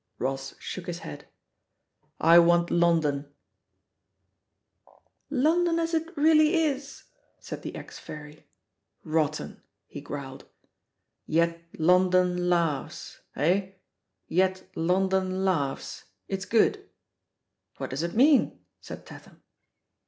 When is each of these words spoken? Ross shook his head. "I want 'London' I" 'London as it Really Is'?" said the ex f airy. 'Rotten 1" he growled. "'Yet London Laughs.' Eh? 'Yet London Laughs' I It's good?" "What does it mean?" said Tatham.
Ross 0.17 0.55
shook 0.57 0.87
his 0.87 0.97
head. 1.05 1.27
"I 2.19 2.39
want 2.39 2.71
'London' 2.71 3.31
I" 4.87 4.91
'London 5.29 5.77
as 5.77 5.93
it 5.93 6.17
Really 6.17 6.55
Is'?" 6.55 7.03
said 7.39 7.61
the 7.61 7.75
ex 7.75 7.99
f 7.99 8.09
airy. 8.09 8.47
'Rotten 9.03 9.49
1" 9.57 9.61
he 9.85 10.01
growled. 10.01 10.45
"'Yet 11.27 11.61
London 11.77 12.49
Laughs.' 12.49 13.19
Eh? 13.35 13.73
'Yet 14.27 14.71
London 14.73 15.45
Laughs' 15.45 16.05
I 16.07 16.33
It's 16.33 16.45
good?" 16.45 16.89
"What 17.77 17.91
does 17.91 18.01
it 18.01 18.15
mean?" 18.15 18.57
said 18.79 19.05
Tatham. 19.05 19.43